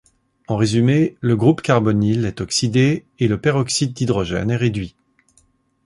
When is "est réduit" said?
4.49-4.95